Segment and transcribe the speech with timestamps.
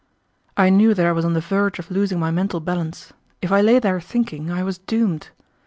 [0.57, 3.13] I knew that I was on the verge of losing my mental balance.
[3.39, 5.29] If I lay there thinking, I was doomed.